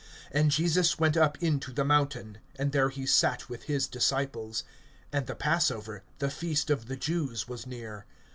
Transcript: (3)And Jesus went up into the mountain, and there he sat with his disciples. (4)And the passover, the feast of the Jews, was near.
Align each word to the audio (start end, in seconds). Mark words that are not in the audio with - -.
(3)And 0.33 0.47
Jesus 0.47 0.97
went 0.97 1.15
up 1.15 1.37
into 1.43 1.71
the 1.71 1.85
mountain, 1.85 2.39
and 2.57 2.71
there 2.71 2.89
he 2.89 3.05
sat 3.05 3.47
with 3.49 3.65
his 3.65 3.85
disciples. 3.85 4.63
(4)And 5.13 5.27
the 5.27 5.35
passover, 5.35 6.01
the 6.17 6.31
feast 6.31 6.71
of 6.71 6.87
the 6.87 6.97
Jews, 6.97 7.47
was 7.47 7.67
near. 7.67 8.07